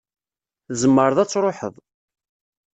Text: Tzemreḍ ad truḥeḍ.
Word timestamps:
Tzemreḍ 0.67 1.17
ad 1.19 1.29
truḥeḍ. 1.29 1.75